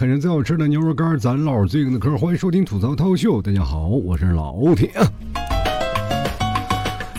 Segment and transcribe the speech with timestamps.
[0.00, 2.16] 看着最好吃的牛肉干，咱唠最硬的嗑。
[2.16, 4.90] 欢迎收听吐槽涛秀，大家好，我是老铁。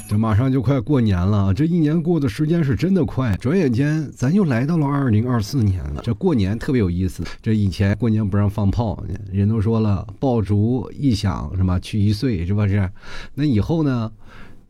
[0.09, 6.01] 这马上就快过年了，这一年过的时间是真的快，转眼间咱又来到了二零二四年了。
[6.03, 12.89] 这过年特别有意思，这以前过年不让放炮，人都说了，爆竹一响什么去一岁，是不是？
[13.35, 14.11] 那以后呢？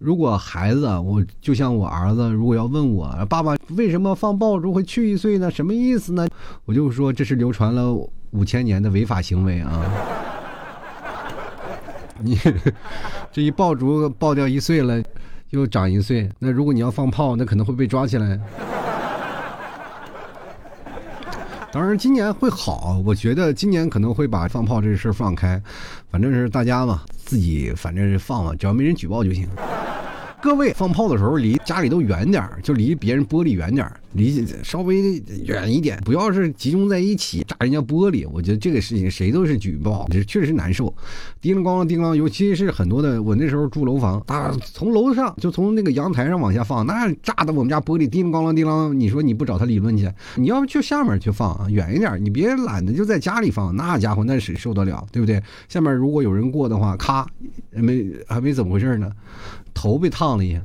[0.03, 5.51] 如果孩子，我就像我儿子，如果要问我爸爸为什么放爆竹会去一岁呢？
[5.51, 6.27] 什么意思呢？
[6.65, 7.93] 我就说这是流传了
[8.31, 9.85] 五千年的违法行为啊！
[12.17, 12.35] 你
[13.31, 15.03] 这一爆竹爆掉一岁了，
[15.51, 18.39] 又长一岁，那如果你要放炮，那可能会被抓起来。
[21.71, 25.61] 当然，今年会好，我觉得今年可能会把放炮这事放开，
[26.09, 29.47] 反正是大家嘛，自己反正是放了，只要没人举报就行。
[30.41, 38.27] 各位放炮的时候离家里都远点就离别人玻璃远点离稍微远一点，不要是集中在一起炸人家玻璃。
[38.29, 40.93] 我觉得这个事情谁都是举报，这确实难受。
[41.39, 48.93] 叮铃咣啷，叮啷，尤其是很多的，我那时候住楼房啊，从楼上就从那个阳台上往下放，那炸的我们家玻璃叮铃咣啷，叮啷。
[48.93, 50.11] 你说你不找他理论去？
[50.35, 55.41] 你要不去下面去放啊，远一点，你别懒得就在家里放，那家伙那谁受得了，对不对？
[55.69, 57.25] 下面如果有人过的话，咔，
[57.69, 59.09] 没还没怎么回事呢，
[59.73, 60.61] 头被烫了一下。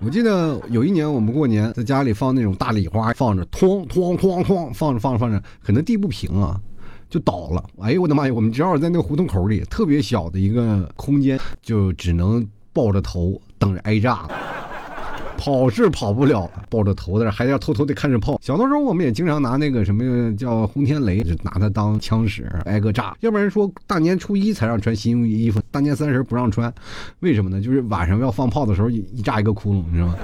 [0.00, 6.60] 我记得有一年我们过年在家里放那种大礼花，放着哐哐哐哐放着放着放着，可能地不平啊，
[7.08, 7.64] 就倒了。
[7.80, 8.34] 哎呦我的妈呀！
[8.34, 14.28] 我们正好在那个胡同口里，特别小的一个空间，就只能抱着头等着挨炸。
[15.36, 18.38] 跑是跑不了了，抱着头在那还要偷偷的看着炮。
[18.42, 23.16] 小的时候我们也经常拿那个什么叫轰天雷，就拿它当枪使，挨个炸。
[23.20, 26.72] 要不然说大年初一才让穿新衣服，大年三十不让穿，
[27.20, 27.60] 为什么呢？
[27.60, 30.16] 就是晚上要放炮的时候一炸一个窟窿，你知道吗？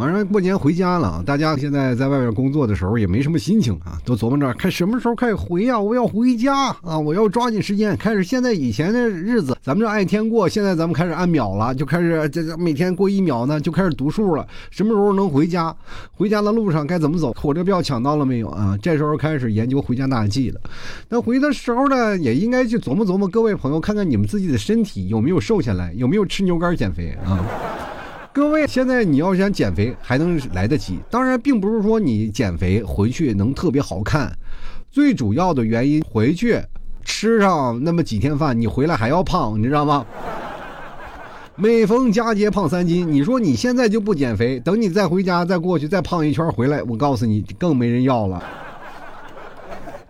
[0.00, 5.78] 马上过年回家了啊，大家现在在外面工作的时候也没什么心情啊，都琢磨着看什么时候开始回呀？
[5.78, 6.98] 我要回家啊！
[6.98, 8.24] 我要抓紧时间开始。
[8.24, 14.46] 现在以前的日子咱们就按天过，现在咱们开始按秒了，就开始这这每天过一秒呢，就开始读数了。
[14.70, 15.76] 什么时候能回家？
[16.12, 17.34] 回家的路上该怎么走？
[17.34, 18.78] 火车票抢到了没有啊？
[18.80, 20.58] 这时候开始研究回家大计了。
[21.10, 27.44] 那回的时候呢，也应该去琢磨琢磨，各位朋友，看看你们自己的身体有没有瘦下来，有没有吃牛肝减肥啊？
[28.32, 34.32] 各位，现在你要想减肥还能来得及，当然并不是说你减肥回去能特别好看，
[34.88, 36.60] 最主要的原因回去
[37.04, 40.06] 吃上那么几天饭，你回来还要胖，你知道吗？
[41.56, 48.40] 每逢佳节胖三斤，你说你现在就不减肥，等你再回家再过去再胖一圈回来，我告诉你更没人要了。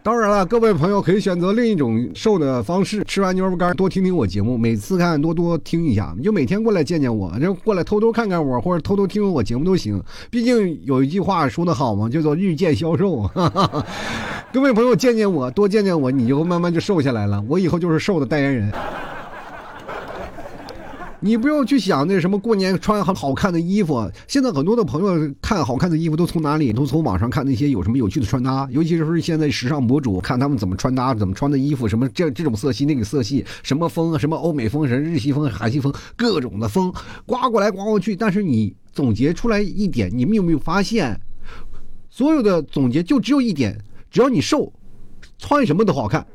[0.03, 10.03] 当然了，各位朋友可以选择另一种瘦的方式，吃完牛肉干多听听我节目，每次看多多听一下，你就每天过来见见我，就过来偷偷看看我，或者偷偷听我节目都行。
[10.31, 13.31] 毕竟有一句话说得好嘛，叫做日渐消瘦。
[14.53, 17.45] 各位朋友见见我，多见见我，你就慢慢就瘦下来了。
[17.47, 18.73] 我以后就是瘦的代言人。
[21.23, 24.11] 你不用去想那什么过年穿很好看的衣服。
[24.27, 26.73] 现在很多的朋友看好看的衣服都从哪里？
[26.73, 36.91] 都从网上看那些有什么有趣的穿搭，尤其是现在时尚博主看他们怎么穿搭，怎么穿的衣服，什么这这种色系那个色系，什么风，什么欧美风，什么日系风、韩系风，各种的风
[37.27, 38.17] 刮过来刮过去。
[38.17, 41.21] 但是你总结出来一点，你们有没有发现，
[42.09, 43.79] 所有的总结就只有一点：
[44.11, 44.73] 只要你瘦，
[45.39, 46.27] 穿什么都好看，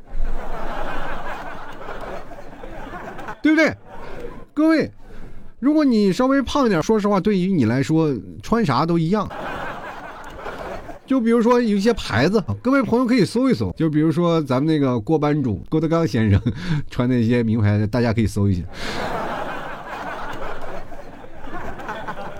[3.42, 3.76] 对不对？
[4.56, 4.90] 各位，
[5.60, 9.30] 如果你稍微胖一点，说实话，对于你来说，穿啥都一样。
[11.06, 13.70] 就比如说有一些牌子，各位朋友可以搜一搜。
[13.76, 16.42] 就比如说咱们那个郭班主郭德纲先生
[16.90, 18.64] 穿那些名牌，大家可以搜一下。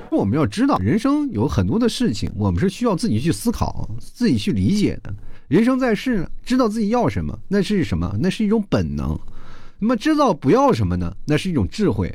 [0.10, 5.14] 我们要知道，人生有很多的事情，我们是需要自己去思考、自己去理解的。
[5.50, 8.16] 人生在世，知道自己要什么，那是什么？
[8.22, 9.20] 那是一种本能。
[9.80, 11.14] 那么知道不要什么呢？
[11.26, 12.14] 那是一种智慧。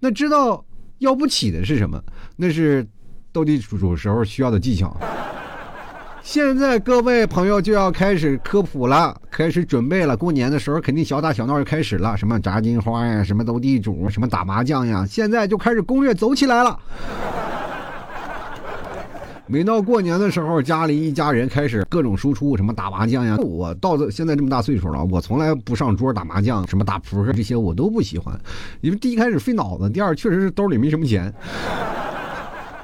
[0.00, 0.64] 那知道
[0.98, 2.02] 要不起的是什么？
[2.36, 2.86] 那是
[3.32, 4.96] 斗地主时候需要的技巧。
[6.22, 10.14] 现在各位朋友就要开始科普了，开始准备了。
[10.14, 16.78] 过年的时候肯定小打小闹就开始了，什么炸金花呀，什么斗地主，什么打麻将呀，现在就开始攻略走起来了。
[19.50, 23.34] 每到过年的时候，家里一家人开始各种输出，什么打麻将呀。
[23.38, 28.38] 我到现在这么大岁数了，我从来不上桌打麻将，什么打扑克这些我都不喜欢。
[28.82, 31.32] 因为第一开始费脑子，第二确实是兜里没什么钱。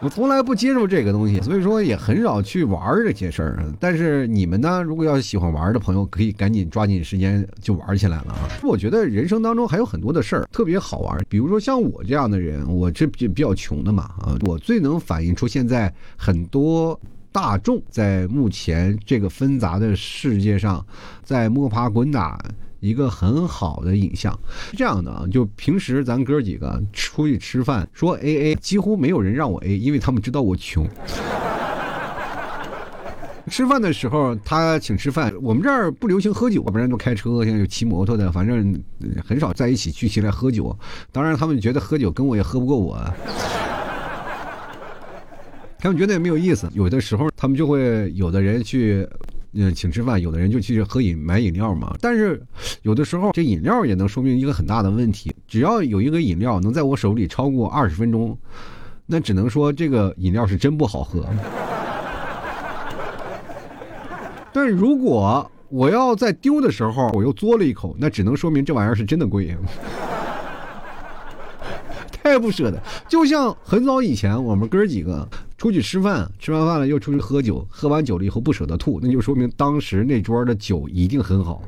[0.01, 3.65] 我从来不接受这个东西，所以说也很少去玩这些事儿。
[3.81, 8.49] 但是你们呢，如果要是喜欢玩的朋友，可以赶紧抓紧时间就玩起来了啊！
[8.63, 16.99] 我觉得人生当中还有很多的事儿特别好玩，比如说像我这样的人，我这比比较穷的嘛啊，我最能反映出现在很多。
[17.33, 20.87] 大众在目前这个纷杂的世界上，
[21.25, 22.41] 在摸爬滚打
[22.85, 24.33] 一个很好的影像。
[24.71, 30.87] 是这样的啊，就平时咱哥几个出去吃饭，说 A A，几乎没有人让我 A，因为他们知道我穷。
[33.49, 38.83] 吃饭的时候他请吃饭，我们这儿不流行喝酒，要不然都开车，现在有骑摩托的，反正
[39.23, 40.75] 很少在一起聚起来喝酒。
[41.13, 42.99] 当然，他们觉得喝酒跟我也喝不过我。
[45.79, 49.07] 他们觉得也没有意思，有的时候他们就会有的人去，
[49.55, 51.95] 嗯，请吃饭，有的人就去喝饮买饮料嘛。
[52.01, 52.43] 但是
[52.83, 58.37] 有的时候这饮料也能说明一个很大的问题，只要有一个饮料能在我手里超过二十分钟，
[59.07, 61.27] 那只能说这个饮料是真不好喝。
[64.53, 69.57] 但如果我要在丢的时候我又嘬了一口，那只能说明这玩意儿是真的贵。
[72.11, 75.29] 太不舍得，就像很早以前我们哥几个
[75.65, 81.63] 出去吃饭，吃完饭了又出去喝酒，喝完酒了以后不舍得吐，那就说明当时那桌的酒一定很好。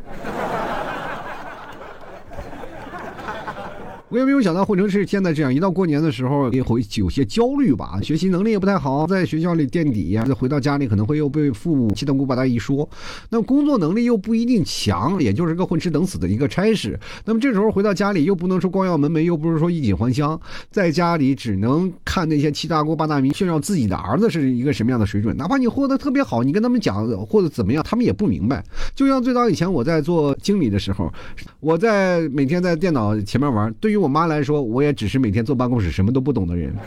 [4.08, 12.88] 我也没有想到混成是现在这样，一到过年的时候也会有些焦虑吧，学习能力也不太好，在学校里垫底呀，回到家里可能会又被父母七大姑八大姨说，
[13.31, 16.97] 那工作能力又不一定强，也就是个混吃等死的一个差事。
[17.25, 28.64] 那么这时候回到家里又不能说光耀门楣，又不是说衣锦还乡，在家里只能看那些七大姑八大姨炫耀自己的儿子是一个什么样的水准，哪怕你活得特别好，你跟他们讲或者怎么样，他们也不明白。
[28.94, 31.12] 就像最早以前我在做经理的时候，
[31.59, 36.71] 我在每天在电脑前面玩，对于对我妈来说，我也只是每天坐办公室什么都不懂的人。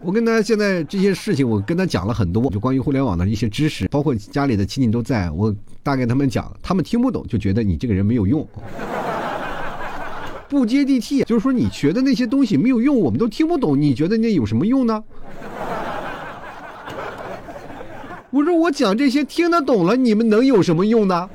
[0.00, 8.48] 我跟他现在这些事情，我跟他讲了很多，就关于互联网的一些知识，包括家里的亲戚都在，我大概他们讲，他们听不懂，就觉得你这个人没有用，
[10.48, 11.24] 不接地气。
[11.24, 14.98] 就是说你学的那些东西没有用，我们都听不懂，你觉得那有什么用呢？
[18.32, 21.28] 我说我讲这些听得懂了，你们能有什么用呢？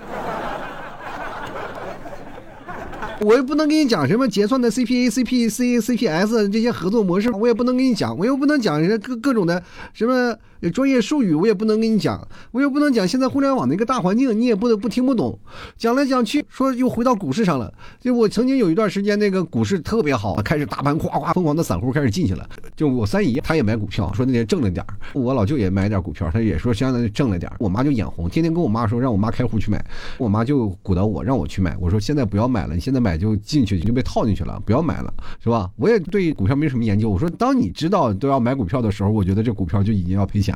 [3.21, 9.61] 我又不能跟你讲什么结算的 CPA、CPC、CPS 这些合作模式，我也不能跟你讲，我又不能讲人家各各种的
[9.93, 10.35] 什么。
[10.69, 15.39] 专业术语我也不能跟你讲，我又不能讲现在互联网的一个大环境，你也不能不听不懂。
[15.77, 17.73] 讲来讲去，说又回到股市上了。
[17.99, 22.47] 就我曾经有一段时间，那个股市特别好，开始大盘夸夸疯狂的散户开始进去了。
[22.75, 29.83] 就我三姨，她也买股票，说那天挣了点我老舅也买点股票，他也说相当于挣了点我妈就眼红，天天跟我妈说让我妈开户去买。
[30.17, 31.75] 我妈就鼓捣我让我去买。
[31.79, 35.13] 我说现在不要买了，你现在买就进去就被套进去了，不要买了，
[35.43, 35.69] 是吧？
[35.75, 37.09] 我也对股票没什么研究。
[37.09, 40.50] 我说当你知道都要买股票的时候，我觉得这股票就已经要赔钱。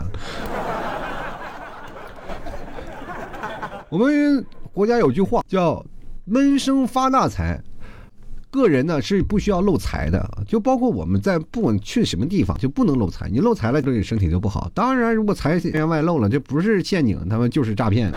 [3.90, 5.86] 我们国家有句话叫
[6.26, 7.62] “闷声发大财”，
[8.52, 14.70] 个人呢是不需要漏财的，就包括我们在不管去什么地方就不能漏财，你漏财了对你身体就不好。
[14.74, 18.12] 当然，如果财源外漏了，这不是陷阱，他们就是诈骗。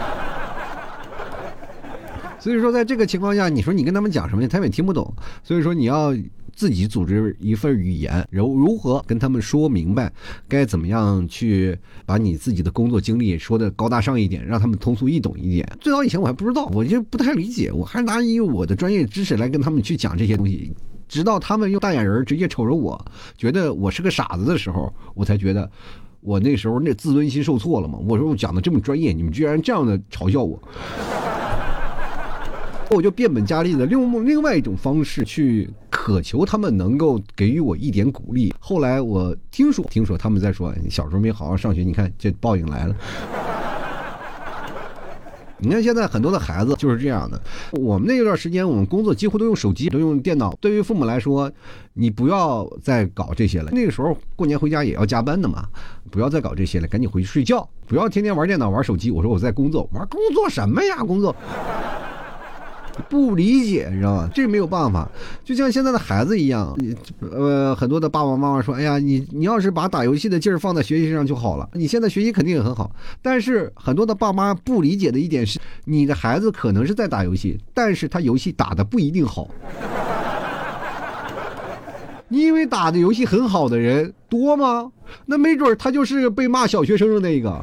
[2.40, 5.12] 所以说，在这个情况下，你说你跟他们讲什么，他们也听不懂。
[5.44, 6.12] 所以说，你要。
[6.58, 10.12] 自己组织一份语言，如如何跟他们说明白，
[10.48, 15.78] 该怎么样去把你自己的工作经历说的高大上一点，让他们通俗易懂一点。
[15.80, 20.74] 最早以前我还不知道，我就不太理解，我还拿以我的专业知识来跟他们去讲这些东西，
[21.06, 23.00] 直到他们用大眼人直接瞅着我，
[23.36, 25.70] 觉得我是个傻子的时候，我才觉得
[26.20, 28.00] 我那时候那自尊心受挫了嘛。
[28.08, 30.60] 我说我讲的这么专业，你们居然这样的嘲笑我。
[32.90, 35.68] 我就变本加厉的用另外一种方式去
[36.08, 38.54] 渴求他们能够给予我一点鼓励。
[38.58, 42.96] 后来我听说，听说他们在说，你小时候没好好上学，你看这报应来了。
[45.60, 47.38] 你看现在很多的孩子就是这样的。
[47.72, 50.56] 我们那一段时间，我们工作几乎都用手机，都用电脑。
[50.62, 51.52] 对于父母来说，
[51.92, 53.70] 你不要再搞这些了。
[53.70, 55.68] 那个时候过年回家也要加班的嘛，
[56.10, 59.10] 不要再搞这些了，赶紧回去睡觉，不要天天玩电脑玩手机。
[59.10, 61.04] 我说我在工作，玩工作什么呀？
[61.04, 61.36] 工作。
[63.08, 64.28] 不理解，你知道吗？
[64.34, 65.08] 这没有办法，
[65.44, 66.76] 就像现在的孩子一样，
[67.20, 71.68] 呃，很多的爸爸妈妈说：“哎呀，你你要是把打游戏的劲儿放在学习上就好了。
[71.72, 72.90] 你现在学习肯定也很好，
[73.22, 79.48] 但是很多的爸妈不理解的一点是，你的孩子可能是在打游戏，但是他游戏打的不一定好。
[82.28, 84.90] 你以为打的游戏很好的人多吗？
[85.24, 87.58] 那没准他就是被骂小学生的那个。”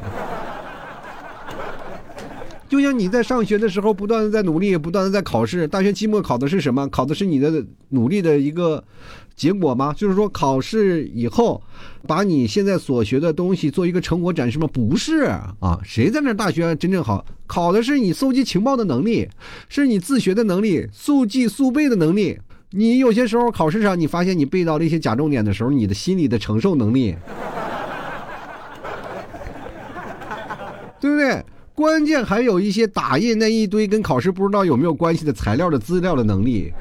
[2.67, 5.67] 就像你在上学的时候，不断的在努力，不断的在考试。
[5.67, 6.88] 大学期末考的是什么？
[6.89, 8.84] 考的是你的努力的一个
[9.36, 9.93] 结果吗？
[9.95, 11.62] 就是说，考试以后，
[12.07, 14.67] 把你现在所学的东西做一个成果展示吗？
[14.74, 15.25] 不是
[15.60, 17.24] 啊，谁在那大学真正好？
[17.45, 19.29] 考的是你搜集情报的能力，
[19.69, 22.39] 是你自学的能力，速记速背的能力。
[22.72, 27.15] 你有些时候考试上，你发现你背到了一些假重点的时候，你的心理的承受能力，
[31.00, 31.45] 对不对？
[31.75, 36.72] 关键还有一些打印那一堆跟考试不知道有没有关系的材料的资料的能力，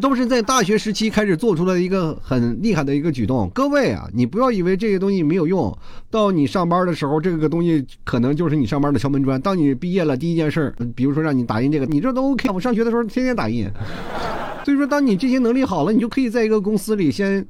[0.00, 3.50] 都是在大学时期开始做出了一个很厉害的一个举动。
[3.52, 5.76] 各位啊，你不要以为这些东西没有用，
[6.08, 9.40] 到你上班的时候，这个东西可能就是你上班的敲门砖。
[9.40, 12.48] 当你毕业了，第一件事比如说让你打印这个，你这都 OK。
[12.50, 13.68] 我上学的时候天天打印，
[14.64, 17.44] 所以说当你这些能力好了，你就可以在一个公司里先。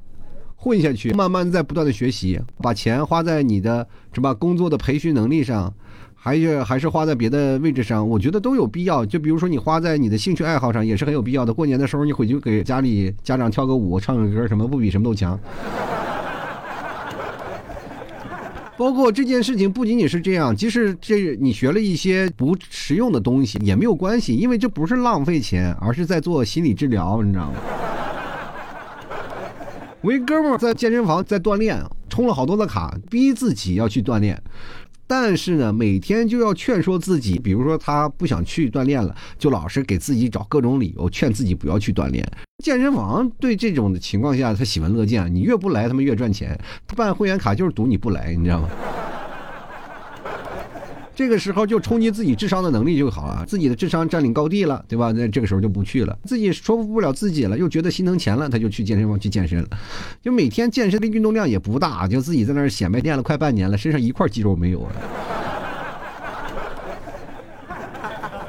[0.63, 5.73] 混下去，慢慢在不断的学习，把钱花在你的是吧工作的培训能力上，
[6.15, 9.05] 还是还是花在别的位置上，我觉得都有必要。
[9.05, 11.53] 就比如说你花在你的兴趣爱好上，也是很有必要的。
[11.53, 15.37] 过年的时候你回去给家里家长跳个舞、唱个歌，什么不比什么都强。
[18.77, 27.57] 包括这件事情不仅仅是这样，即使这你学了一些不实用的东西也没有关系，因为这不是浪费钱，而是在做心理治疗，你知道吗？
[30.03, 34.37] 我一哥们儿在健身房在锻炼，充了好多的卡，逼自己要去锻炼，
[35.07, 42.21] 但是呢，每天就要劝说自己，比如说他不想去锻炼了，就老是给自己找各种理由，劝自己不要去锻炼。
[42.61, 46.59] 健身房对这种的情况下，他喜闻乐见，你越不来，他们越赚钱。
[46.85, 48.69] 他办会员卡就是赌你不来，你知道吗？
[51.15, 55.11] 这个时候就冲击自己智商的能力就好了，自己的智商占领高地了，对吧？
[55.11, 59.67] 那这个时候就不去了，自己说服不了自己了，又觉得心疼钱了，他就去健身房去健身了。
[60.23, 64.95] 就每天健身的运动量也不大，就自己在那儿显摆练了快半年了，身上一块肌肉没有了。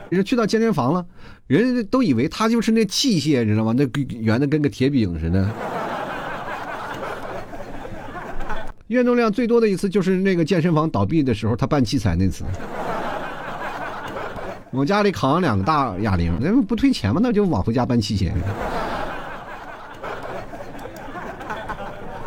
[0.09, 1.04] 人去到健身房了，
[1.47, 3.75] 人都以为他就是那器械，你知道吗？
[3.76, 3.87] 那
[4.21, 5.50] 圆的跟个铁饼似的。
[8.88, 12.44] 运动量最多的一次就是那个健身房倒闭的时候，他办器材那次。
[14.70, 17.20] 我家里扛两个大哑铃，那不退钱吗？
[17.22, 18.30] 那就往回家搬器械。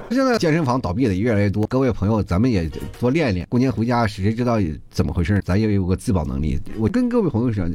[0.09, 3.45] 现在健身房倒闭的越来越多，各位朋友，咱们也多练练。
[3.49, 4.57] 过年回家，谁知道
[4.89, 5.41] 怎么回事？
[5.43, 6.59] 咱也有个自保能力。
[6.77, 7.65] 我跟各位朋友说，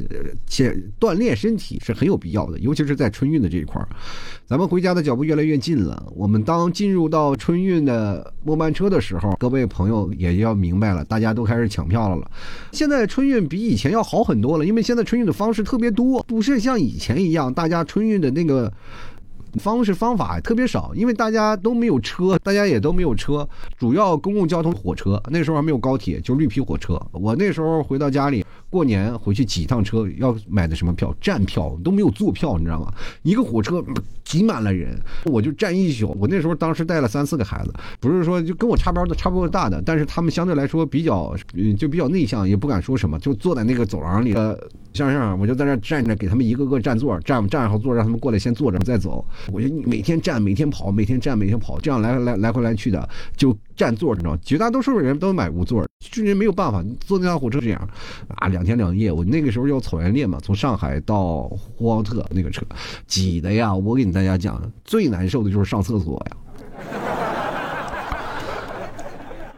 [0.47, 3.87] 且锻炼身体是很有必要的，尤其是在春运的这一块儿。
[4.47, 6.11] 咱们回家的脚步越来越近了。
[6.15, 12.29] 我们当进入到春运的末班车的时候，各位朋友也要明白了，大家都开始抢票了了。
[12.71, 18.73] 现在春运比以前要好很多了，因为现在春运的方式特别多，不是像以前一样，大家春运的那个。
[19.59, 26.99] 方式方法特别少，因为大家都没有车，大家也都没有车，主要公共交通火车，那时候还没有高铁，就绿皮火车。
[27.11, 28.43] 我那时候回到家里。
[28.69, 31.15] 过年回去挤趟车，要买的什么票？
[31.21, 32.91] 站票都没有坐票，你知道吗？
[33.21, 33.83] 一个火车
[34.23, 36.17] 挤满了人，我就站一宿。
[36.19, 41.35] 我那时候当时带了三四个孩子，不是说就跟我差不多差不多大的，但是他们相对来说比较
[41.77, 44.33] 就比较内向，也不敢说什么，就坐在那个走廊里。
[44.33, 44.57] 呃，
[44.91, 49.23] 像样，我就在那站着，给他们一个个占座，站站好座，让他们过来先坐着再走。
[49.51, 53.57] 我就每天站，每天跑，每天站，每天跑，这样来来来回来去的就。
[53.75, 57.89] 占座，你知道绝大多数人都买无座，军人没有办法，坐那趟火车这样，
[58.35, 59.11] 啊，两天两夜。
[59.11, 62.63] 我那个时候要草原列嘛，从上海到呼和浩特那个车，
[63.07, 63.73] 挤的呀！
[63.73, 66.37] 我给你大家讲，最难受的就是上厕所呀。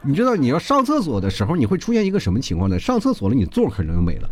[0.01, 2.79] 你知道你要上厕所的时候，你会出现一个什么情况呢？
[2.79, 4.29] 上厕所了，你座可能就没了。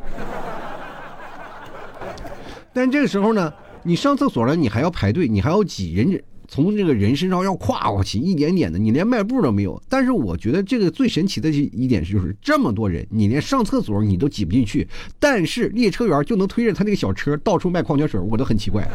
[2.72, 3.54] 但这个时候呢，
[3.84, 6.22] 你上厕所了，你还要排队，你还要挤人。
[6.46, 9.82] 从这个人身上要跨过去一点点的，你连迈步都没有。
[9.90, 14.88] 但是我觉得这个最神奇的一点就是这么多人，你连上厕所你都挤不进去，
[15.20, 18.88] 但是列车员就能推着他那个小车到处卖矿泉水，我都很奇怪。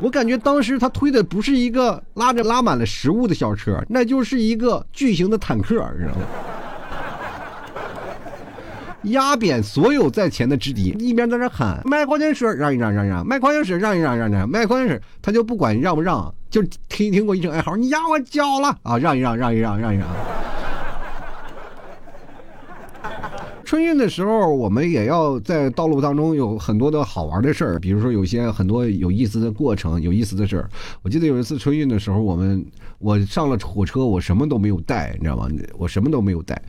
[0.00, 6.26] 我感觉当时他推的不是一个拉着拉满了食物的小车，那就是一个巨型的坦克，你知道吗？
[9.04, 20.06] 压扁所有在前的之敌，一边在那喊卖矿泉水让一让让一让，卖矿泉水让一让让一让，卖矿泉水他就不管让不让，就听听过一声哀嚎，你压我脚了啊，让一让让一让让一让。
[23.70, 30.68] 春运的时候，我们也要在道路当中有很多的好玩的事儿，比如说有些很多有意思的过程、有意思的事儿。
[31.02, 32.66] 我记得有一次春运的时候，我们
[32.98, 35.48] 我上了火车，我什么都没有带，你知道吗？
[35.78, 36.60] 我什么都没有带，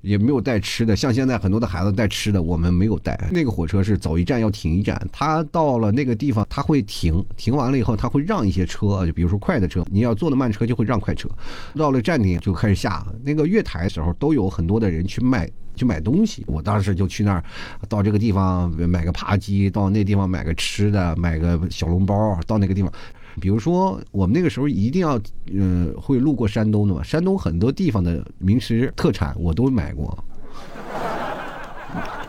[0.00, 0.96] 也没有带吃的。
[0.96, 3.16] 像现在很多的孩子带吃的，我们没有带。
[3.30, 11.28] 那个火车是走一站要停一站，他到了那个地方他会停，停完了以后他会让一些车，就比如说快的车，你要坐的慢车就会让快车。
[11.76, 15.48] 到了站点就开始下那个月台的时候，都有很多的人去卖。
[15.78, 16.44] 去买东西。
[16.48, 17.42] 我当时就去那儿，
[17.88, 22.92] 到这个地方买个扒鸡，到那地方买个吃的，买个小笼包，到那个地方。
[23.40, 25.18] 比如说，我们那个时候一定要，
[25.52, 27.02] 嗯，会路过山东的嘛。
[27.04, 30.18] 山东很多地方的名食特产我都买过。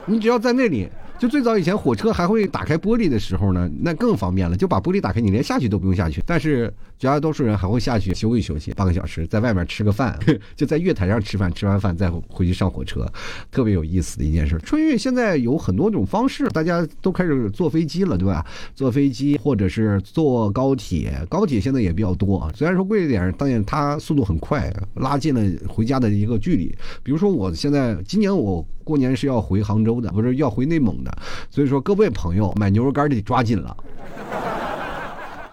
[0.05, 0.87] 你只要在那里。
[1.19, 6.23] 就最早以前火车还会打开玻璃的时候呢，那更方便了，就把玻璃打开，你连下去都不用下去。
[6.25, 10.17] 但是绝大多数人还会下去休息休息，半个小时，在外面吃个饭，
[10.55, 13.05] 就在月台上吃饭，吃完饭再回去上火车，
[13.51, 14.57] 特别有意思的一件事。
[14.59, 18.45] 春运现在有很多种方式，大家都开始坐飞机了，对吧？
[18.73, 26.73] 坐飞机或者是坐高铁，高铁现在也比较多啊，虽然说贵一点，但是它速度很快，拉近了回家的一个距离。
[27.03, 31.11] 比如说我现在今年我过年是要回杭州的，不是要回内蒙的。
[31.51, 33.77] 所以说，各位朋友，买牛肉干得抓紧了。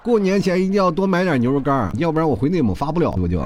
[0.03, 3.39] 过年前一定要多买点牛肉干，要不然我回内蒙发不了，我就。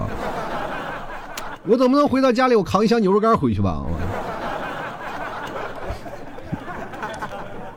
[1.66, 3.84] 我总不能回到家里，我扛一箱牛肉干回去吧？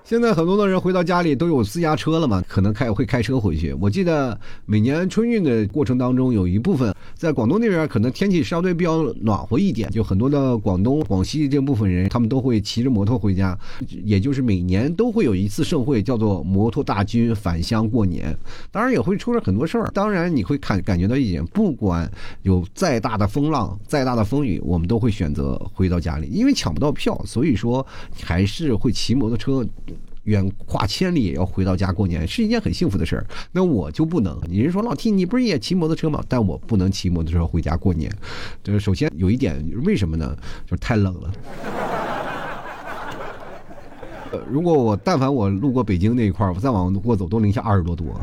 [0.05, 3.73] 现在很多的人回到家里都有私家车了嘛，可能开会开车回去。
[3.79, 13.57] 我记得每年春运的过程当中，有一部分在广东那边，可能天气相对比较暖和一点，就很多的广东、广西这部分人，他们都会骑着摩托回家，
[14.03, 18.37] 也就是每年都会有一次盛会，叫做摩托大军返乡过年。
[18.71, 19.89] 当然也会出了很多事儿。
[19.93, 27.85] 当然你会看感觉到一点，不管有再大的风浪、再大的风雨，我们都会选择回到家里，因为抢不到票，所以说
[28.21, 29.65] 还是会骑摩托车。
[30.23, 33.25] 远跨千里也要回到家过年，是一件很幸福的事儿。
[33.51, 34.39] 那我就不能。
[34.47, 36.23] 你是说老 T，你不是也骑摩托车吗？
[36.27, 38.11] 但我不能骑摩托车回家过年。
[38.63, 40.35] 就是首先有一点，为什么呢？
[40.65, 41.31] 就是太冷了。
[44.49, 48.13] 如果我但凡我路过北京那一块儿，我再往过走，都零下二十多度。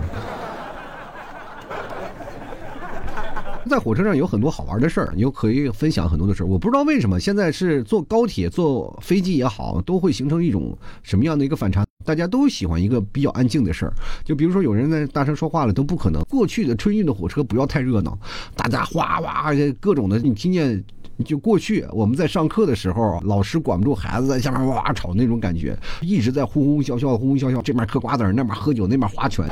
[3.68, 6.46] 在火车上有很多好玩的事儿，你又可以分享很多的事儿。
[6.46, 11.86] 我不知道为什么现在是坐高铁、坐飞机也好，都会形成一种什么样的一个反差？
[12.04, 13.92] 大家都喜欢一个比较安静的事儿。
[14.24, 16.22] 就比如说有人在大声说话了，都不可能。
[16.28, 18.18] 过去的春运的火车不要太热闹，
[18.54, 20.82] 大家哗哗各种的，你听见
[21.24, 29.46] 就过去我们在上课的时候，老师管不住孩子在下面哇哇吵那种感觉，一直在呼呼啸啸、呼呼啸啸，这边嗑瓜子那边喝酒，那边划拳。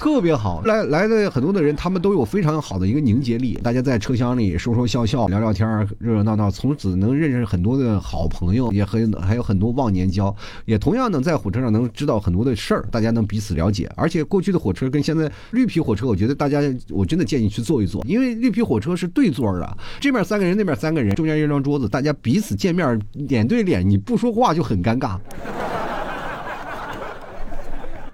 [0.00, 3.52] 特别好，来来的很多的人，他们都有非常好的一个凝结力。
[3.62, 10.34] 大家在车厢里说说笑笑，聊聊天，热热闹闹，从此能认识很多的好朋友，也很还有很多忘年交。
[10.64, 13.92] 也同样能在火车上能知道很多的事儿，大家能彼此了解。
[13.94, 25.18] 而且过去的火车跟现在绿皮火车，我觉得大家我真的建议去坐一坐，因为绿皮火车是对座的，这边三个人，那边三个人，中间一张桌子，大家彼此见面脸对脸，你不说话就很尴尬，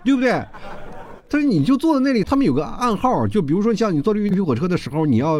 [0.05, 0.43] 对不对？
[1.37, 5.39] 但是你就坐在那里，他们有个暗号，就比如说像你坐绿皮火车的时候，你要，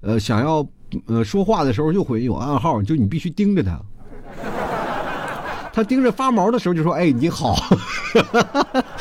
[0.00, 0.64] 呃，想要，
[1.06, 3.80] 呃，说话的时候就会有暗号，就你必须盯着他，
[5.72, 7.56] 他盯着发毛的时候就说：“哎，你好。”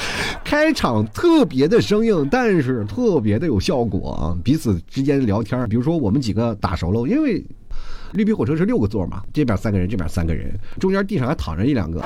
[0.44, 4.34] 开场特别的生硬，但是特别的有效果啊！
[4.44, 7.46] 彼此之间聊天，比如说我们几个打熟了，因为
[8.14, 12.04] 绿皮火车是六个座嘛，这边三个人，这边三个人，中间地上还躺着一两个。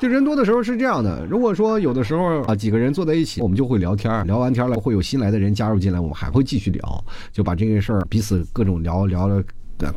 [0.00, 9.44] 就人多的时候是这样的，如果说有的时候啊几个人坐在一起，我们就会聊天聊完天了会有新来的人加入进来，我们还会继续聊，就把这些事儿彼此各种聊聊的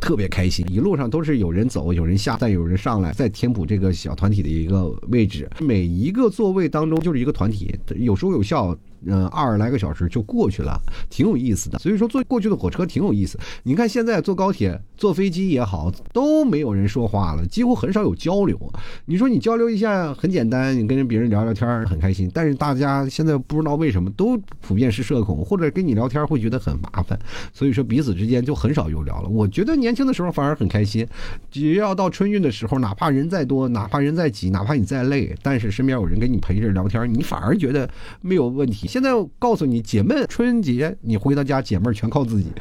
[0.02, 0.66] 特别开心。
[0.70, 5.48] 一路上都是有人走，有人下，再有人上来，再填补这个小团体的一个位置。
[5.58, 8.76] 每一个座位当中就是一个团体，有说有笑。
[9.06, 11.78] 嗯，二十来个小时就过去了，挺有意思的。
[11.78, 13.38] 所以说坐过去的火车挺有意思。
[13.62, 18.58] 你看现在坐高铁、坐飞机也好，都没有人说话了，几乎很少有交流。
[19.06, 22.30] 你说你交流一下很简单，你跟别人聊聊天很开心。
[22.32, 27.18] 但是大家现在不知道为什么都普遍是社恐，或者跟你聊天会觉得很麻烦，
[27.52, 29.28] 所以说彼此之间就很少有聊了。
[29.28, 31.06] 我觉得年轻的时候反而很开心，
[31.50, 37.88] 只要到春运的时候，哪怕人再多，哪怕人再挤，哪怕你再累，但是身边有人跟你陪着聊天，你反而觉得
[38.20, 38.88] 没有问题。
[38.94, 42.52] 现在告诉你，姐妹，春节你回到家，姐妹全靠自己，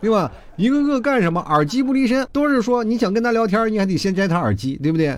[0.00, 0.30] 对吧？
[0.54, 1.40] 一个个干什么？
[1.48, 5.16] 耳机不离身，都是说你想跟他聊天，你还得先摘他耳机，对不对？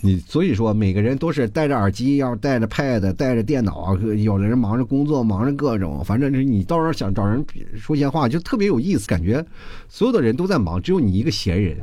[0.00, 9.46] 你所以说，每个人都是戴着耳机，要带着 pad，带着电脑，有的人忙着工作，忙着各种，反正是你到时候想找人说闲话，就特别有意思，感觉
[9.88, 11.76] 所有的人都在忙，只有你一个闲人。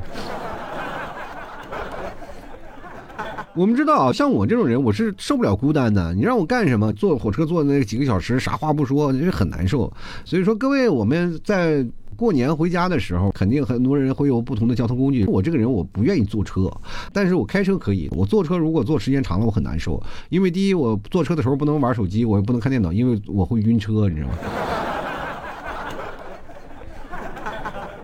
[3.58, 6.14] 我们知道，像我这种人，我是受不了孤单的。
[6.14, 6.94] 你让我干什么？
[6.94, 9.92] 坐火车坐那几个小时，啥话不说，就是很难受。
[10.24, 11.84] 所以说，各位，我们在
[12.16, 15.26] 过年回家的时候，肯定很多人会有不同的交通工具。
[15.26, 16.72] 我这个人，我不愿意坐车，
[17.12, 18.08] 但是我开车可以。
[18.12, 20.00] 我坐车如果坐时间长了，我很难受。
[20.30, 24.36] 因为第一，我坐车的时候不能玩手机，我也不能看电脑，因为我会晕车，你知道吗？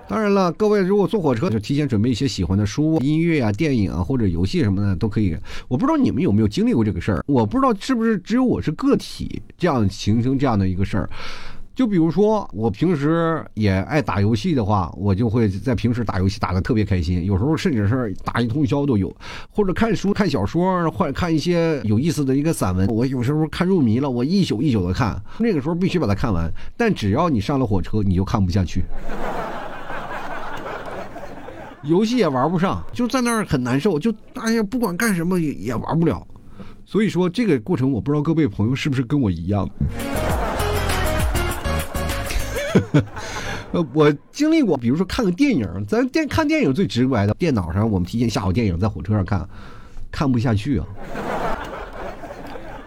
[0.08, 5.36] 当然了，各位如果坐火车，就提前准备一些喜欢的书、音乐啊、电影啊或者游戏什么的都可以。
[5.68, 11.10] 我不知道你们有没有经历过这个事儿，我不知道是不是只有我是个体这样形成这样的一个事儿。
[11.74, 19.12] 就比如说，我平时也爱打游戏的话，我就会在平时打游戏打的特别开心，有时候甚至是打一通宵都有，
[19.50, 26.48] 或者看书、看小说，或者看一些有意思的一个散文，我有时候看入迷了，我一宿一宿的看，那个时候必须把它看完。
[26.78, 28.84] 但只要你上了火车，你就看不下去，
[31.84, 36.26] 游戏也玩不上，就在那儿很难受，就哎呀，不管干什么也也玩不了。
[36.86, 39.70] 所以说，这个过程我不知道各位朋友是不是跟我一样。
[43.72, 49.48] 呃， 我经历过，比如说看个电影，咱电看电影最直观的，电脑上我们提前下好电影，在火车上看，
[50.10, 50.86] 看不下去啊。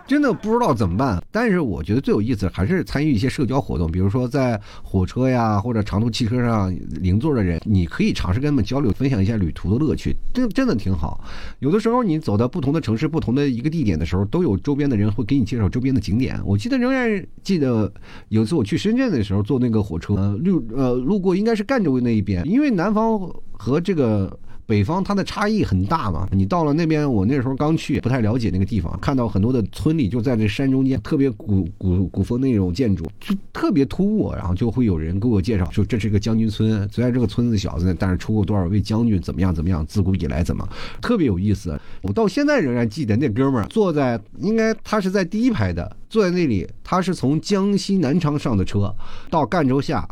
[0.06, 11.20] 真的不知道怎么办，但是我觉得最有意思还是参与一些社交活动，比如说在火车呀或者长途汽车上邻座的人，你可以尝试跟他们交流，分享一下旅途的乐趣，真真的挺好。
[11.58, 16.40] 有的时候你走到不同的城市、不同的一个地点的时候，都有周边的人会给你介绍周边的景点。
[16.44, 17.92] 我记得仍然记得
[18.28, 23.18] 有一次我去深圳的时候，坐那个火车，路呃路过应该是赣州那一边，因为南方
[23.52, 24.38] 和这个。
[24.66, 34.32] 北方它的差异很大嘛，你到了那边，我那时候刚去，不太了解那个地方，看到很多的村里就在这山中间，特别古古古风那种建筑，就特别突兀。
[34.32, 40.68] 然后就会有人给我介绍说，这是个将军村，虽然这个村子小，但是出过多少位将军，怎么样怎么样，自古以来怎么，
[41.00, 41.78] 特别有意思。
[42.02, 48.92] 我到现在仍然记得那哥们儿坐在，应该他是在第一排的，坐在那里，他是从江西南昌上的车，
[49.30, 50.08] 到赣州下，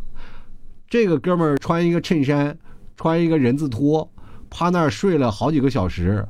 [0.88, 2.56] 这个哥们儿穿一个衬衫，
[2.96, 4.08] 穿一个人字拖。
[4.54, 6.24] 趴那儿睡了好几个小时，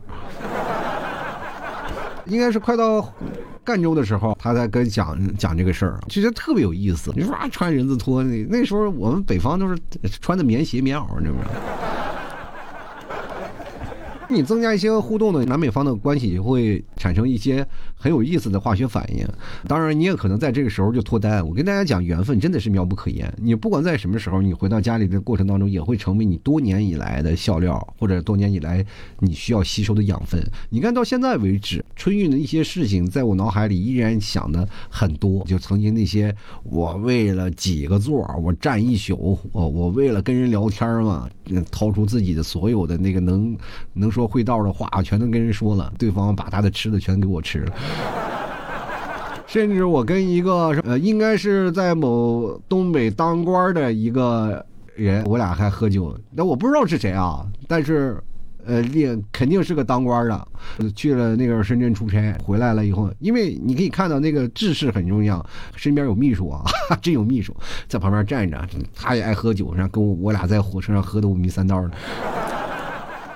[2.25, 3.07] 应该是快到
[3.63, 7.13] 赣州的时候，他才跟讲讲这个事儿，觉得特别有意思。
[7.15, 9.79] 你说，穿人字拖，那那时候我们北方都是
[10.23, 11.51] 穿的棉鞋、棉袄，你知不知道？
[14.35, 19.25] 你增加一些互动的南北方的关系，会产生一些很有意思的化学反应。
[19.69, 21.47] 当然，你也可能在这个时候就脱单。
[21.47, 23.33] 我跟大家讲，缘分真的是妙不可言。
[23.37, 28.85] 你不管在什么时候，你回到家里的过程当中，也会成为你多年以来的笑料，或者多年以来
[29.21, 30.43] 你需要吸收的养分。
[30.71, 35.45] 你看到现在为止，春运的一些事情，在我脑海里依然想的很多。
[35.45, 41.29] 就曾经那些，我为了几个座，我站一宿，我我为了跟人聊天嘛，
[41.71, 43.55] 掏出自己的所有的那个能
[43.93, 44.11] 能。
[44.15, 47.75] 说会道的话全都跟人说了，对方把他的吃的全给我吃了，
[49.45, 58.23] 甚至我跟一个呃，应该是在某东北当官的一个人，我俩还喝酒，那我不知道是谁啊，但是
[58.67, 60.47] 呃，另肯定是个当官的，
[60.95, 65.45] 去了那个深圳出差，回来了以后，因为你可以看到那个制式很重要，
[65.77, 66.63] 身边有秘书啊，
[67.03, 67.55] 真有秘书
[67.89, 68.61] 在旁边站着，
[68.95, 71.91] 他也爱喝酒，然后跟我我俩在火车上喝的五迷三道的。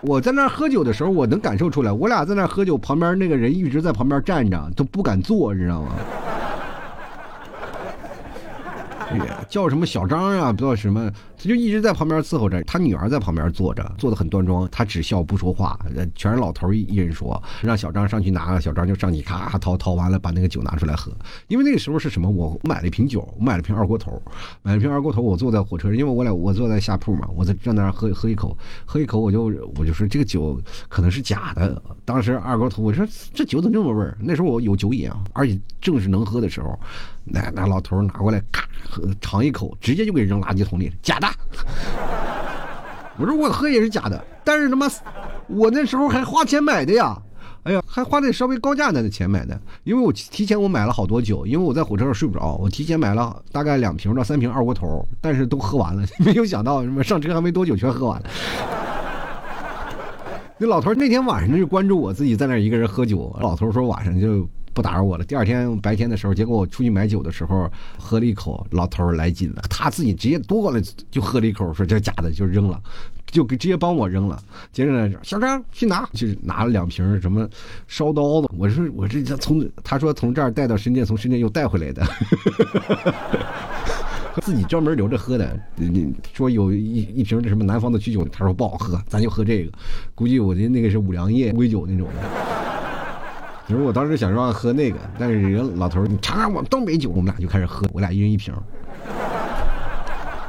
[0.00, 5.90] 我在那喝酒的时候，我能感受出来，我俩在那喝酒，旁边那个人一直在旁边站着，都不敢坐，你知道吗？
[9.48, 10.52] 叫什么小张啊？
[10.52, 12.62] 不知道什么，他就一直在旁边伺候着。
[12.64, 14.68] 他女儿在旁边坐着，坐的很端庄。
[14.70, 15.78] 他只笑不说话，
[16.14, 17.40] 全是老头一人说。
[17.62, 21.12] 让小张上去拿，小张就上去咔掏掏完了，把那个酒拿出来喝。
[21.48, 22.28] 因为那个时候是什么？
[22.28, 24.20] 我买了一瓶酒，我买了瓶二锅头，
[24.62, 25.22] 买了瓶二锅头。
[25.22, 29.44] 我坐在火车上，因为我俩我坐在下铺嘛，我在站那喝喝一口，喝一口我就
[29.76, 31.80] 我就说这个酒可能是假的。
[32.04, 34.16] 当时二锅头我说这酒怎么这么味儿？
[34.20, 36.78] 那时候我有酒瘾啊，而且正是能喝的时候。
[37.30, 38.66] 那那老头拿过来，咔
[39.20, 41.28] 尝一口，直接就给扔垃圾桶里，假的。
[43.18, 44.88] 我说我喝也是假的，但是他妈，
[45.48, 47.20] 我那时候还花钱买的呀，
[47.64, 58.26] 哎呀，还花的稍微高价的钱买的，因为我提前我买了好多酒，因为我在火车上睡不着，我提前买了大概两瓶到三瓶二锅头，但是都喝完了， 没有想到什么上车还没多久全喝完了。
[60.58, 64.48] 那老头那天晚上就关注我自己在那一个人喝酒，老头说晚上就。
[64.78, 65.24] 不打扰我了。
[65.24, 72.80] 第二天白天的时候，结果我出去买酒的时候喝了一口，老头来劲了，他自己直接夺过来就喝了一口，说这假的，就扔了，
[73.26, 74.40] 就给直接帮我扔了。
[74.70, 77.48] 接着呢，小张去拿，就是拿了两瓶什么
[77.88, 78.48] 烧刀子。
[78.56, 82.06] 我说我这从他说从这儿带到深圳，从深圳又带回来的，
[84.42, 85.60] 自己专门留着喝的。
[85.74, 89.72] 你说有一一瓶这什么南方的曲酒，他说不好喝，咱就喝这个。
[90.14, 92.57] 估计我的那个是五粮液龟酒那种的。
[93.68, 98.54] 其实我当时想让喝那个，但是人老头你尝尝我东北酒，我们俩就开始喝，我俩一人一瓶。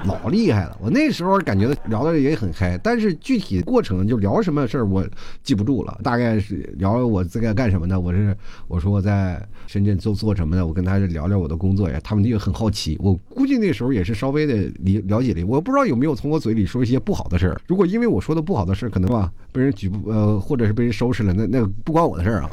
[0.06, 0.78] 老厉害了。
[0.80, 5.06] 我那时候感觉聊的也很嗨，但是具体过程就聊什么事儿我
[5.44, 6.00] 记不住了。
[6.02, 8.00] 大概是聊我在干什么呢？
[8.00, 8.34] 我是
[8.70, 10.66] 我说我在深圳做做什么呢？
[10.66, 12.98] 我跟他聊聊我的工作呀，他们就很好奇。
[13.02, 17.60] 我估计那时候也是稍微的理了解了，我不知道有没有从我嘴里说一些不好的事儿。
[17.68, 22.50] 如果因为我说的不好的事儿，可能吧被人举呃或者是被人收拾了，那那不关我的事儿啊。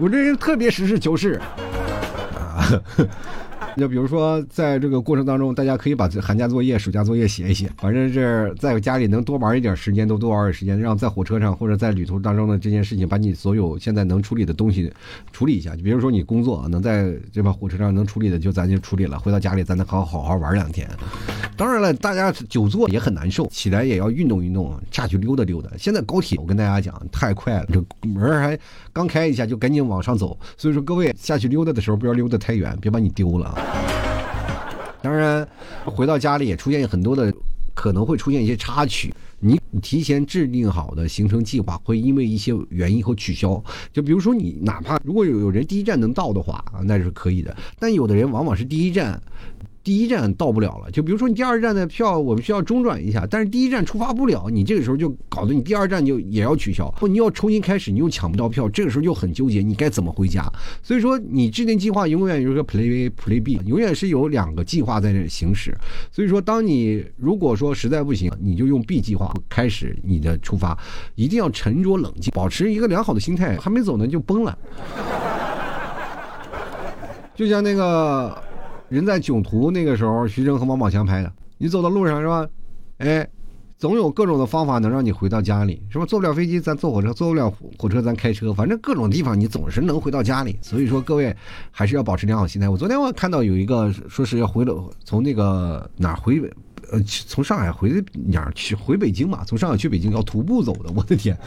[0.00, 1.40] 我这人特别实事求是
[2.34, 2.64] 啊。
[3.76, 14.92] 就比如说，在这个过程当中，大家可以把寒假作业、暑假作业写一写，反正是在家里能多玩一点时间，都多玩点时间，让在火车上或者在旅途当中的这件事情，把你所有现在能处理的东西
[15.32, 15.76] 处理一下。
[15.76, 19.16] 就比如说你工作能在这把火车上能处理的，就咱就处理了。
[19.20, 20.88] 回到家里，咱能好好好玩两天。
[21.56, 25.70] 当然了，大家久坐也很难受，起来也要运动运动，下去溜达溜达。
[25.78, 28.58] 现在高铁，我跟大家讲，太快了，这门还
[28.92, 30.38] 刚开一下，就赶紧往上走。
[30.56, 33.58] 所以说，各位下去溜达的时候，不要溜得太远，别把你丢了啊。
[35.02, 35.46] 当然，
[35.84, 37.32] 回到家里也出现很多的，
[37.74, 39.12] 可能会出现一些插曲。
[39.38, 43.62] 你提前制定好的行程计划，会因为一些原因和取消。
[43.92, 47.56] 就比如说，你哪怕如果有有人第一站能到的话啊，那是可以的。
[47.78, 49.20] 但有的人往往是第一站。
[49.82, 60.44] 第一站到不了了，就比如说你第二站的票，我们需要中转一下，但是第一站出发不了，你这个时候就搞得你第二站就也要取消，或你要重新开始，你又抢不到票，这个时候就很纠结，你该怎么回家？
[60.82, 65.74] 所以说，你制定计划永远有一个 play A、play B，永远是有两个计划在那行驶。
[66.12, 70.78] 所以说，当你如果说实在不行，你就用 B 计划开始你的出发，
[71.14, 74.58] 一定要沉着冷静，保持一个良好的心态，还没走呢就崩了。
[77.34, 78.49] 就像那个。
[78.90, 81.32] 人在囧途那个时候，徐峥和王宝强拍的。
[81.56, 82.46] 你走到路上是吧？
[82.98, 83.26] 哎，
[83.78, 86.04] 总有各种的方法能让你回到家里，是吧？
[86.04, 87.48] 坐不了飞机，咱坐火车；坐不了
[87.78, 88.52] 火车，咱开车。
[88.52, 90.58] 反正各种地方你总是能回到家里。
[90.60, 91.34] 所以说，各位
[91.70, 92.68] 还是要保持良好心态。
[92.68, 96.40] 我昨天我看到有一个说是要回了，从那个哪儿回，
[96.90, 98.74] 呃，从上海回哪儿去？
[98.74, 99.44] 回北京嘛？
[99.46, 101.38] 从上海去北京要徒步走的，我的天！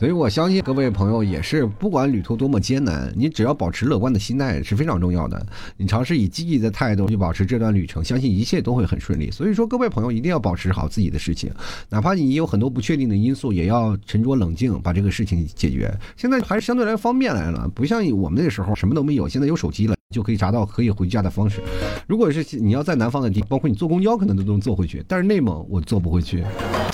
[0.00, 5.46] 所以，我相信各位朋友也是，不管旅途多么艰难，你只要保持乐观的心态是非常重要的。
[5.76, 9.30] 你尝试以积极的态度去保持这段旅程，相信一切都会很顺利。
[9.30, 11.52] 所以说，各位朋友一定要保持好自己的事情，
[11.90, 15.94] 哪怕你有很多不确定的因素，也要沉着冷静把这个事情解决。
[16.16, 19.94] 现在还是相对来方便来了，不像我们那时候什么都没有，现在有手机了。
[20.14, 21.60] 就可以查到可以回家的方式。
[22.08, 26.42] 如果是你要在南方的地，包括你坐公交可能都能坐回去，但是内蒙我坐不回去。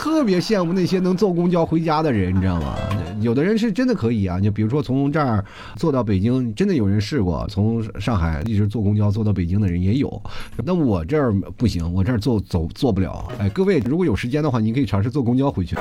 [0.07, 2.77] 特别羡慕那些能坐公交回家的人，你知道吗？
[3.21, 10.23] 有的人是真的可以啊，就比如说从这儿坐到北京，真的有人试过，从上海一直坐公交坐到北京的人也有。
[10.65, 13.29] 那我这儿不行，我这儿坐走坐不了。
[13.37, 15.77] 哎，各位如果有时间的话，你可以尝试坐公交回去。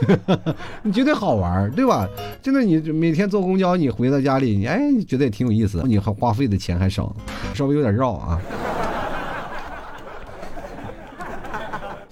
[0.84, 2.06] 你觉得好玩对吧？
[2.42, 7.16] 真的，你每天坐公交，你回到家里，你哎，你觉得也挺有意思，你还花费的钱还少，
[7.54, 8.38] 稍微有点绕啊。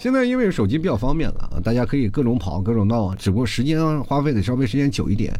[0.04, 5.32] 现在因为手机比较方便了啊，大家可以各种跑各种闹，只不过时间花费的稍微时间久一点。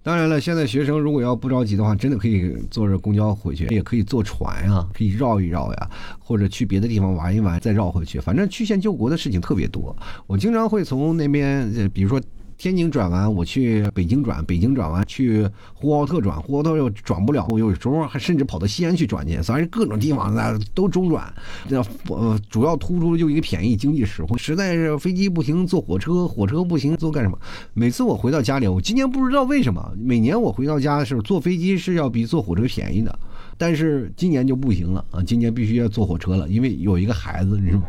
[0.00, 8.20] 当然了，现在学生如果要不着急的话，真的可以坐着公交回去，也可以坐船啊，可以绕一绕呀，或者去别的地方玩一玩再绕回去。
[8.20, 9.96] 反正曲线救国的事情特别多，
[10.28, 12.22] 我经常会从那边，比如说。
[12.62, 15.44] 天津转完，我去北京转，北京转完去
[15.74, 21.24] 呼和浩特转，呼和浩特又转不了，我有时候还甚至跑到西安去转去，反正各种地方那都中转。
[21.68, 24.38] 这呃，主要突出就一个便宜，经济实惠。
[24.38, 27.36] 实在是飞机不行，坐火车；火车不行，坐干什么？
[27.74, 33.18] 每次我回到家里，我今年不知道为什么，每年我回到家的时候，坐飞机是要比坐火车便宜的，
[33.58, 35.20] 但是今年就不行了啊！
[35.20, 37.86] 今年必须要坐火车了，因为有一个孩子，你知道吗？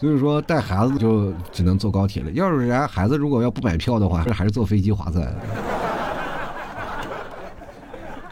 [0.00, 2.30] 所以说带孩子就只能坐高铁了。
[2.30, 5.34] 要是人家孩子如果要不买票的话，还是坐飞机划算。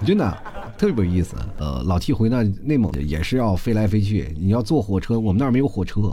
[0.04, 0.38] 真的
[0.78, 1.34] 特别有意思。
[1.58, 6.12] 呃，老替回那内蒙也是要飞来飞去，你要坐火车，我们那儿没有火车。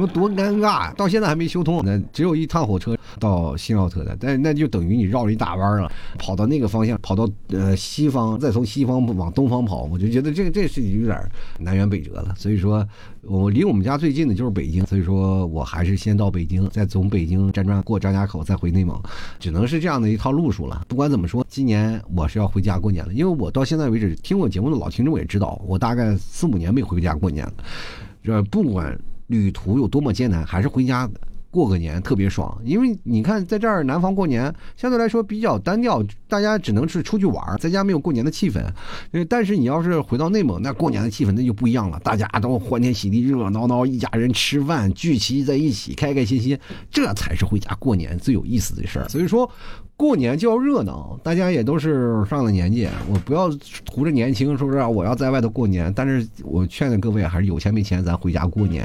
[0.00, 11.18] 说多尴尬呀，到现在还没修通，那只有一趟火车到新奥特的，但那就等于你绕了一大弯了，跑到那个方向，跑到呃西方，再从西方往东方跑，我就觉得这个这是有点
[11.58, 12.34] 南辕北辙了。
[12.36, 12.86] 所以说，
[13.22, 18.98] 我离我们家最近的就是北京，所以说我还是先到北京，再从北京辗转过张家口，再回内蒙，
[19.38, 20.82] 只能是这样的一套路数了。
[20.88, 27.52] 不管怎么说，今年我是要回家过年了，因为我到现在为止听我节目的老听众也知道，我大概四五年没回家过年了，
[28.22, 28.98] 这不管。
[29.30, 31.08] 旅途有多么艰难，还是回家
[31.50, 32.60] 过个年特别爽。
[32.64, 38.60] 因为你看，在这儿南方过年相对来说比较单调，大家只能是出去玩，在家没有过年的气氛。
[39.28, 46.58] 但是你要是回到内蒙，那过年的气氛那就不一样了，大家都欢天喜地、热热闹闹，一家人吃饭聚齐在一起，开开心心，
[46.90, 49.08] 这才是回家过年最有意思的事儿。
[49.08, 49.50] 所以说。
[50.00, 53.50] 过年就要热闹，大家也都是上了年纪，我不要
[53.84, 55.92] 图着年轻，是不是我要在外头过年。
[55.94, 58.82] 但是我劝劝各位，还是有钱没钱，咱回家过年，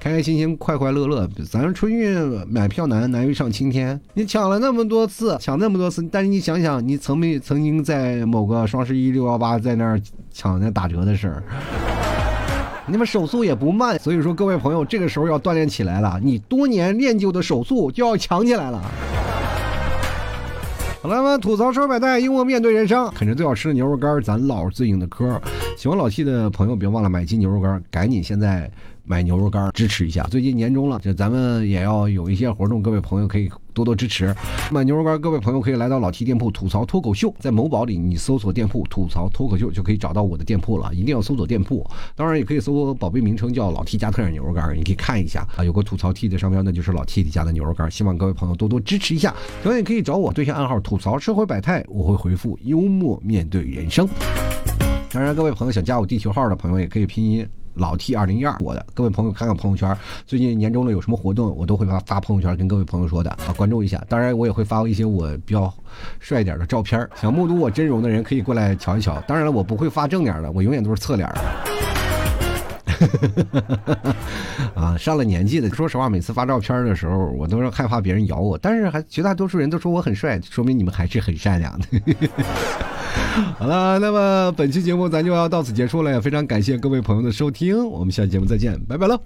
[0.00, 1.28] 开开心心，快快乐乐。
[1.50, 4.00] 咱春运买票难，难于上青天。
[4.14, 10.00] 你抢了那么多次，抢那么多次，但是你想想，你曾没曾经在某个双十一、六幺八在那儿
[10.32, 11.42] 抢那打折的事儿？
[12.86, 18.82] 你们手速也不慢，所以说各位朋友，这个时候要锻炼起来了，你多年练就的手速就要强起来了。
[21.04, 25.38] 好了，们吐槽说百态，幽默面对人生，啃着最好吃的牛肉干，咱唠最硬的嗑。
[25.76, 28.70] 喜欢老 T 的朋友，别忘了买斤牛肉干，赶紧现在。
[29.06, 34.34] 买牛肉干支持一下，最近年终了，这咱们也要有一些活动，各位朋友可以多多支持。
[34.72, 41.86] 买牛肉干，各位朋友可以来到老 T 店铺吐槽脱口秀，在某宝里你搜索店铺吐槽脱口秀就可以找到我的店铺了，一定要搜索店铺。
[42.16, 47.90] 当然也可以搜索宝贝名称叫老 T 家特产牛肉干，你可以看一下啊，有个吐槽 T 的商标，那就是老 T 家的牛肉干。
[47.90, 54.08] 希望各位朋友多多支持一下，同样也可以找我对象暗号吐槽社会百态，我会回复幽默面对人生。
[55.10, 57.46] 当然，各位朋友想加我地球号的朋友也可以拼音。
[57.74, 64.02] 老 T 二零一二，我的各位朋友看看朋友圈，最近年终了有什么活动，我都会发发朋友圈跟各位朋友说的啊，关注一下。
[64.08, 65.72] 当然，我也会发一些我比较
[66.20, 69.20] 帅一点的照片，想目睹我真容的人可以过来瞧一瞧。
[69.26, 71.28] 当然了，我不会发正脸的，我永远都是侧脸。
[74.74, 81.86] 啊，上了年纪的，说实话，每次发照片的时候，我都是害怕别人咬我，但是还绝大多数人都说我很帅，说明你们还是很善良的。
[83.58, 89.20] 好了，那么本期节目咱就要到此结束了，也非常感谢各位朋友的收听，我们下期节目再见，拜拜喽。